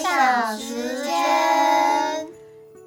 [0.00, 2.26] 享时间。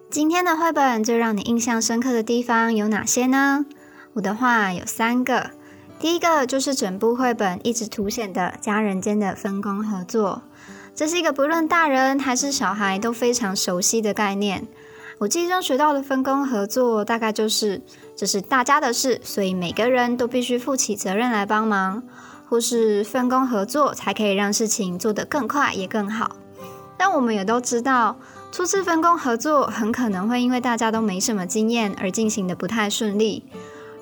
[0.09, 3.66] 今天的绘本最让你印象深刻的地方有哪些呢？
[4.14, 5.51] 我的话有三个。
[6.00, 10.41] 第一个就是整部绘本一直凸显的家人间的分工合作，
[10.95, 14.68] 这是一个不论大人还是小孩都非常熟悉的概念。
[15.20, 17.82] 我记忆中学到的分工合作，大概就是
[18.18, 22.02] 这是大家的事，所以每个人都必须负起责任来帮忙，
[22.50, 26.38] 或是分工合作才可以让事情做得更快也更好。
[27.04, 28.15] 但我们也都知道，
[28.51, 33.44] 初次分工合作很可能会因为大家都没什么经验而进行的不太顺利。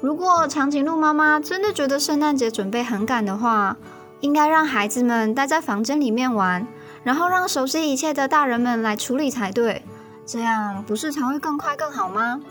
[0.02, 3.78] 如果长颈鹿妈妈真的觉得圣诞节准备很赶的话，
[4.20, 6.68] 应该让孩子们待在房间里面玩，
[7.02, 9.82] 然后让熟悉一切的大人们来处理才对。
[10.26, 12.42] 这样不是才会更快更好吗？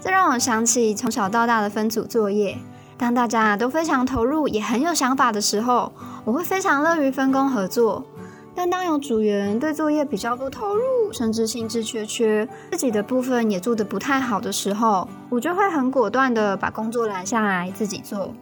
[0.00, 2.56] 这让我想起从小到大的分组作业。
[2.96, 5.92] 当大家都非常投入，也很有想法的时候，
[6.24, 8.04] 我会非常乐于分工合作。
[8.56, 18.32] 但当有组员对作业比较不投入，甚至兴致缺缺，自己的部分也做得不太好的时候，我就会很果断的把工作揽下来自己做。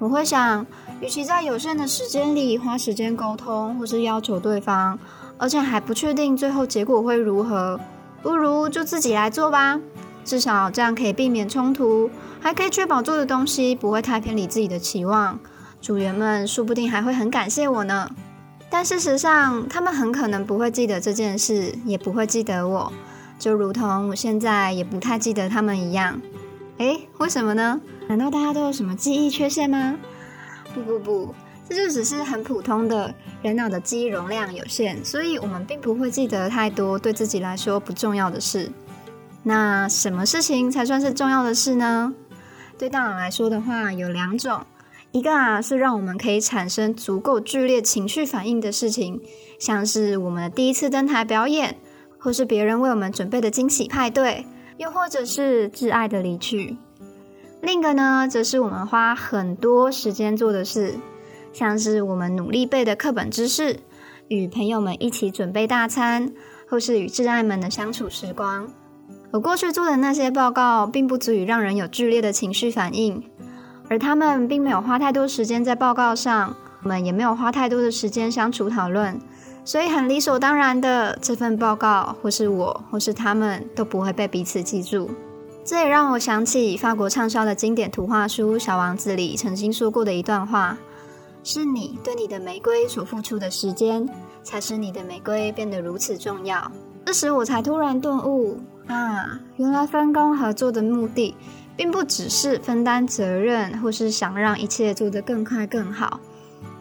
[0.00, 0.66] 我会想，
[1.00, 4.98] 与其在有限的时间里花时间沟通，或是要求对方，
[5.38, 7.78] 而且还不确定最后结果会如何。
[8.20, 9.80] 不如就自己来做吧，
[10.24, 15.38] 至少这样可以避免冲突，还可以确保做的东西不会太偏离自己的期望。
[15.80, 18.08] 组员们说不定还会很感谢我呢。
[18.72, 22.90] 但事实上，他们很可能不会记得这件事，也不会记得我，
[23.38, 26.18] 就如同我现在也不太记得他们一样。
[26.78, 27.78] 诶，为什么呢？
[28.08, 29.98] 难道大家都有什么记忆缺陷吗？
[30.74, 31.34] 不不不。
[31.68, 38.72] 这就只是很普通的人脑的记忆容量有限，所以我们并不会记得太多对自己来说不重要的事。
[39.42, 42.14] 那什么事情才算是重要的事呢？
[42.78, 44.64] 对大脑来说的话，有两种，
[45.12, 49.20] 一个啊是让我们可以产生足够剧烈情绪反应的事情，
[49.58, 51.76] 像是我们的第一次登台表演，
[52.18, 54.46] 或是别人为我们准备的惊喜派对，
[54.78, 56.78] 又或者是挚爱的离去。
[57.60, 60.94] 另一个呢，则是我们花很多时间做的事。
[61.52, 63.80] 像是我们努力背的课本知识，
[64.28, 66.32] 与朋友们一起准备大餐，
[66.66, 68.66] 或是与挚爱们的相处时光。
[69.32, 73.22] 我过去做的那些报告，并不足以让人有剧烈的情绪反应，
[73.92, 79.20] 而他们并没有花太多时间在报告上，我们也没有花太多的时间相处讨论，
[79.66, 85.10] 所以很理所当然的，这份报告或是我或是他们都不会被彼此记住。
[85.62, 90.78] 这也让我想起法国畅销的经典图画书《小王子》里曾经说过的一段话。
[91.44, 94.08] 是你对你的玫瑰所付出的时间，
[94.42, 96.72] 才使你的玫瑰变得如此重要。
[97.04, 101.34] 这时我才突然顿悟啊，原来分工合作的目的，
[101.76, 106.20] 并不只是分担责任，或是想让一切做得更快更好。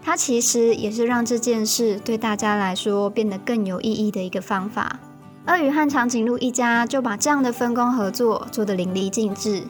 [0.03, 5.00] 它其实也是让这件事对大家来说变得更有意义的一个方法。
[5.45, 9.63] 鳄鱼和长颈鹿一家就把这样的分工合作做得淋漓尽致，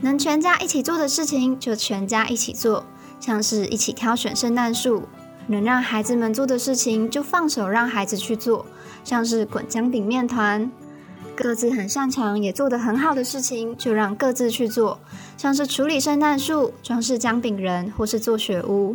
[0.00, 2.84] 能全家一起做的事情就全家一起做。
[3.18, 5.04] 像是一起挑选圣诞树，
[5.46, 8.64] 能让孩子们做的事情就放手让孩子去做；
[9.04, 10.70] 像是滚姜饼面团，
[11.42, 14.96] 各自很擅长也做得很好的事情，就让各自去做；
[15.36, 18.94] 像是处理圣诞树、装饰姜饼人或是做雪屋。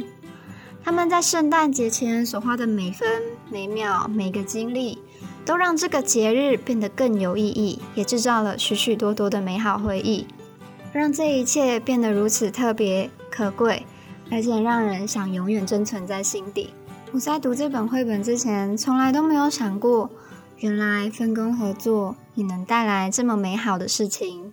[0.81, 3.21] 他们在圣诞节前所花的每分
[3.51, 4.97] 每秒每个精力，
[5.43, 10.25] 都让这个节日变得更有意义，也制造了许许多多的美好回忆，
[10.93, 13.85] 让这一切变得如此特别可贵。
[14.31, 16.69] 而且让人想永远珍存在心底。
[17.11, 20.09] 我在读这本绘本之前，从来都没有想过，
[20.59, 24.51] 原来分工合作也能带来这么美好的事情。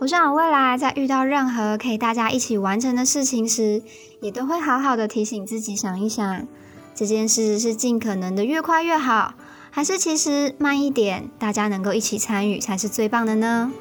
[0.00, 3.82] 我想未来在遇到任何可以大家一起完成的事情时，
[4.20, 6.46] 也都会好好的提醒自己想一想，
[6.94, 9.34] 这件事是尽可能的越快越好，
[9.70, 13.72] 还是其实慢一点，大家能够一起参与才是最棒的呢？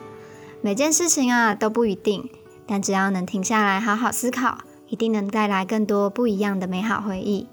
[0.62, 2.30] 每件事情啊都不一定，
[2.66, 4.60] 但只要能停下来好好思考。
[4.90, 7.46] 一定能带来更多不一样的美好回忆。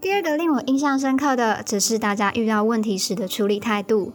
[0.00, 4.14] 第二个令我印象深刻的，则是大家遇到问题时的处理态度。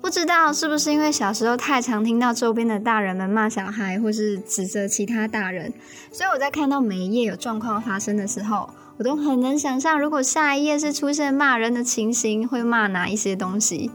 [0.00, 5.72] 不知道是不是因为小时候太常听到周边的大人们骂小孩，或是指责其他大人，
[6.12, 13.90] 所以我在看到每一页有状况发生的时候，我都很能想象，如果下一页是出现骂人的情形，会骂哪一些东西。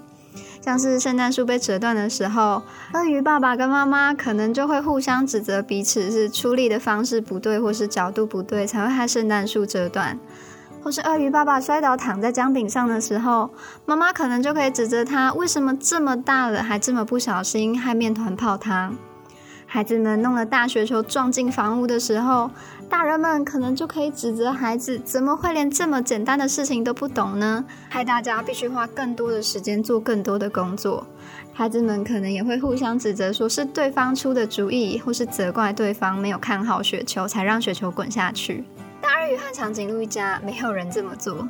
[0.59, 10.19] 像是圣诞树被折断的时候，鳄鱼爸爸跟妈妈可能就会互相指责彼此是处理的方式不对，或是角度不对，才会害圣诞树折断。
[10.83, 13.49] 或是鳄鱼爸爸摔倒躺在姜饼上的时候，
[13.85, 18.95] 妈妈可能就可以指责他为什么这么大了还这么不小心，害面团泡汤。
[19.65, 22.51] 孩子们弄了大雪球撞进房屋的时候，
[22.87, 27.65] 大人们可能就可以指责孩子怎么会连这么简单的事情都不懂呢？
[27.89, 31.07] 害大家必须花更多的时间做更多的工作。
[31.53, 38.63] 孩子们可能也会互相指责，说是对方出的主意，或是责怪对方没有看好雪球，才让雪球滚下去。
[39.27, 41.47] 鱼和长颈鹿一家没有人这么做。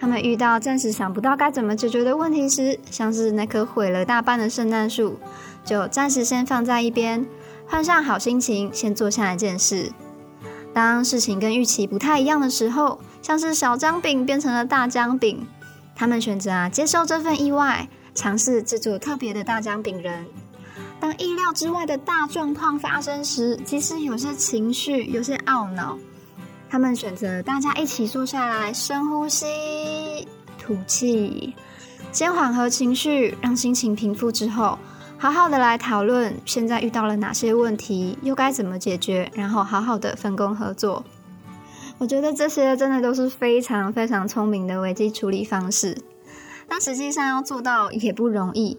[0.00, 5.18] 他们遇到暂时想不到该怎么解决的问题时，像是那棵毁了大半的圣诞树，
[5.64, 7.26] 就暂时先放在一边。
[7.66, 9.92] 换上好心情，先做下一件事。
[10.72, 15.46] 当事情跟预期不太一样的时候，像是小姜饼变成了大姜饼，
[15.96, 20.26] 他们选择啊接受这份意外，尝试制作特别的大姜饼人。
[21.00, 25.98] 当意料之外的大状况发生时，即使有些情绪，有些懊恼，
[26.70, 29.46] 他们选择大家一起坐下来，深呼吸，
[30.58, 31.54] 吐气，
[32.12, 34.78] 先缓和情绪，让心情平复之后。
[35.20, 41.04] 好好的来讨论现在遇到了哪些问题，又该怎么解决，然后好好的分工合作。
[41.98, 45.98] 我觉得这些真的都是非常非常聪明的危机处理方式，
[46.68, 48.78] 但实际上要做到也不容易。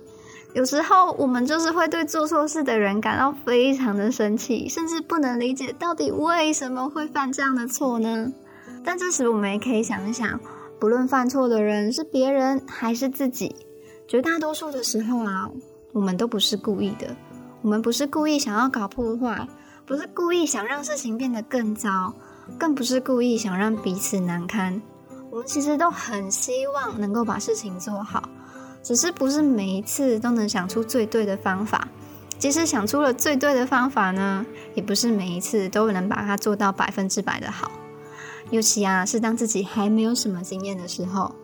[0.54, 8.31] 有时候我们就是会对做错事的人感到非常的生气，甚至不能理解到底为什么会犯这样的错呢？
[8.84, 10.40] 但这时我们也可以想一想，
[10.80, 13.56] 不论犯错的人是别人还是自己，
[14.07, 15.50] 绝大多数的时候啊。
[15.92, 17.16] 我们都不是故意的，
[17.63, 19.48] 我们不是故意想要搞破坏，
[19.88, 22.13] 不是故意想让事情变得更糟，
[22.60, 24.80] 更不是故意想让彼此难堪。
[25.31, 28.22] 我们其实都很希望能够把事情做好，
[28.81, 31.88] 只是不是每一次都能想出最对的方法。
[32.38, 37.70] 即使想出了最对的方法呢，也不是每一次都能把它做到百分之百的好。
[38.50, 41.36] 尤其啊，是当自己还没有什么经验的时候。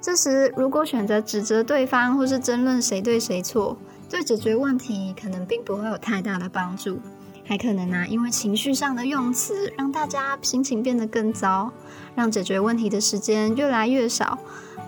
[0.00, 3.76] 这时，如果选择指责对方，或是争论谁对谁错，
[4.08, 6.98] 对解决问题可能并不会有太大的帮助，
[7.44, 11.72] 还可能啊，因为情绪上的用词，让大家心情变得更糟，
[12.14, 14.38] 让解决问题的时间越来越少，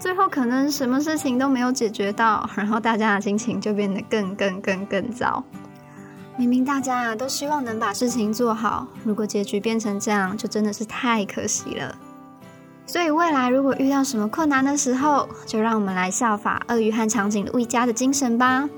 [0.00, 5.42] 最后可能什么事情都没有解决到，然后大家的心情就变得更更更更糟。
[6.36, 11.96] 明明大家啊都希望能把事情做好，如果结局变成这样，就真的是太可惜了。
[12.86, 18.68] 所以未来如果遇到什么困难的时候，就让我们来效法鳄鱼和长颈鹿一家的精神吧。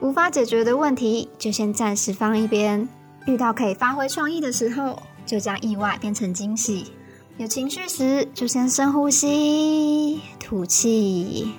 [0.00, 2.88] 无法解决的问题，就先暂时放一边；
[3.26, 6.92] 遇到可以发挥创意的时候，就将意外变成惊喜。
[7.38, 11.54] 有情绪时，就先深呼吸，吐气，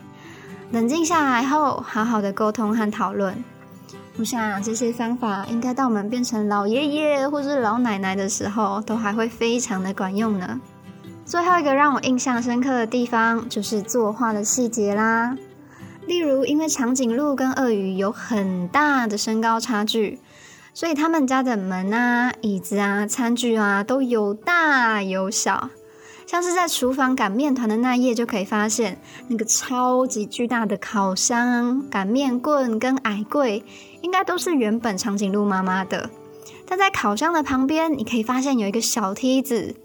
[0.72, 3.44] 冷静下来后，好好的沟通和讨论。
[4.18, 10.62] 我想这些方法应该到我们变成老爷爷或是老奶奶的时候，都还会非常的管用呢。
[11.26, 15.36] 最后一个让我印象深刻的地方，就是作画的细节啦。
[16.06, 20.20] 例如，因为长颈鹿跟鳄鱼有很大的身高差距，
[20.74, 25.70] 所以他们家的门啊、椅子啊、餐具啊都有大有小。
[26.26, 33.64] 像是在厨房擀面团的那页就可以发现，那个超级巨大的烤箱、擀面棍跟矮柜，
[34.02, 36.10] 应该都是原本长颈鹿妈妈的。
[36.66, 39.76] 但在烤箱的旁边，你可以发现有一个小梯子。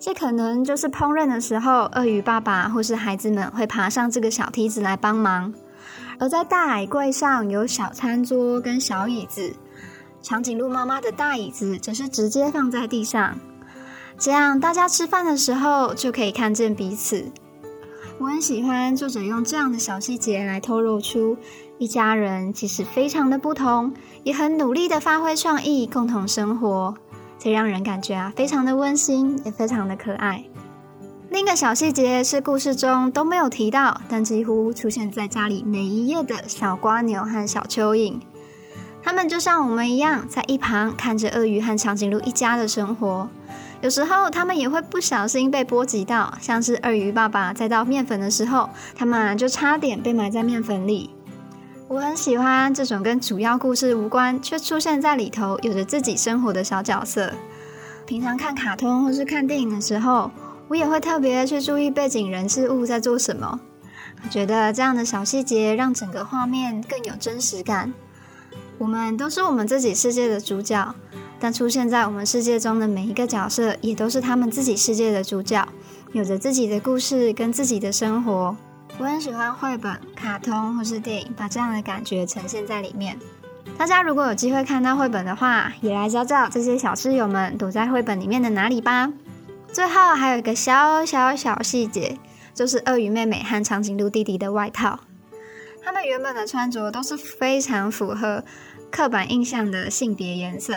[0.00, 5.52] 这可能就是烹饪的时候，鳄鱼爸爸或是孩子们会爬上这个小梯子来帮忙。
[6.18, 9.52] 而在大矮柜上有小餐桌跟小椅子，
[10.24, 13.38] 长颈鹿妈妈的大椅子则是直接放在地上，
[14.18, 17.26] 这样大家吃饭的时候就可以看见彼此。
[18.18, 21.36] 我很喜欢作者用这样的小细节来透露出
[21.76, 26.94] 一家人其实非常的不同，也很努力的发挥创意，共同生活。
[27.38, 30.42] 这让人感觉啊，非常的温馨，也非常的可爱。
[31.28, 38.18] 另一个小细节是故事中都没有提到，但几乎出现在家里每一页的小瓜牛和小蚯蚓。
[39.04, 43.28] 他们就像我们一样，在一旁看着鳄鱼和长颈鹿一家的生活。
[43.82, 51.10] 有时候他们也会不小心被波及到，像是鳄鱼爸爸在倒面粉的时候，他们就差点被埋在面粉里。
[51.86, 57.30] 我很喜欢这种跟主要故事无关，却出现在里头，有着自己生活的小角色。
[58.06, 60.30] 平常看卡通或是看电影的时候，
[60.68, 63.60] 我也会特别去注意背景人事物在做什么。
[64.22, 67.92] 我觉得这样的小细节让整个画面更有真实感。
[68.78, 70.94] 我们都是我们自己世界的主角，
[71.38, 75.66] 但出现在我们世界中的每一个角色，也都是他们自己世界的主角，
[76.12, 78.56] 有着自己的故事跟自己的生活。
[78.98, 83.18] 我很喜欢绘本、卡通或是电影，把这样的感觉呈现在里面。
[83.76, 89.12] 大家如果有机会看到绘本的话，也来找找这些小室友们躲在绘本里面的哪里吧。
[89.72, 92.16] 最后还有一个小小小细节，
[92.54, 95.00] 就是鳄鱼妹妹和长颈鹿弟弟的外套。
[95.84, 98.42] 他们原本的穿着都是非常符合
[98.90, 100.72] 刻板印象的性别颜色，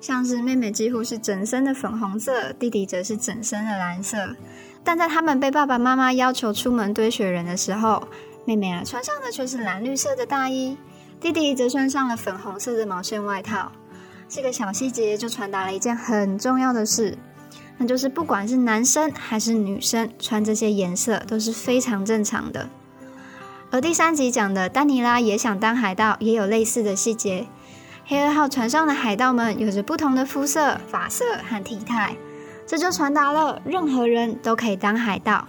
[0.00, 4.34] 像是妹妹几乎是整身的粉红色，弟弟则是整身的蓝色。
[4.82, 8.08] 但在他们被爸爸妈妈要求出门堆雪人的时候，
[8.44, 10.76] 妹妹啊穿上的却是蓝绿色的大衣，
[11.20, 13.70] 弟弟则穿上了粉红色的毛线外套。
[14.28, 17.16] 这个小细节就传达了一件很重要的事，
[17.76, 22.68] 那就是不管是男生还是女生，穿这些颜色都是非常正常的。
[23.70, 27.46] 而第三集讲的丹尼拉也想当海盗，也有类似的细节。
[28.06, 32.16] 黑二号船上的海盗们有着不同的肤色、发色和体态，
[32.66, 35.46] 这就传达了任何人都可以当海盗。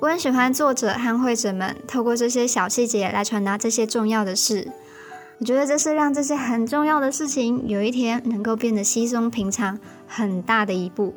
[0.00, 4.72] 我很喜欢作者和会者们透过这些小细节来传达这些重要的事。
[5.38, 11.14] 我觉得这是让这些很重要的事情有一天能够变得稀松平常很大的一步。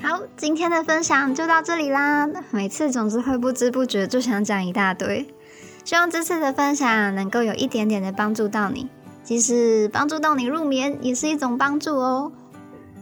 [0.00, 2.28] 好，今天的分享就到这里啦。
[2.50, 5.26] 每次总是会不知不觉就想讲一大堆。
[5.86, 8.88] 希望这次的分享能够有一点点的帮助到你，
[9.22, 12.32] 即使帮助到你入眠，也是一种帮助哦。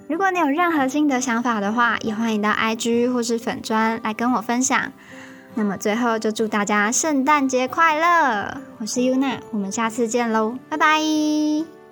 [0.06, 4.92] 如果你有任何新的想法的话，也欢迎到 IG 或是粉砖来跟我分享。
[5.54, 8.60] 那么最后就祝大家圣诞节快乐！
[8.76, 11.83] 我是 Yuna，我们下次见喽，拜拜。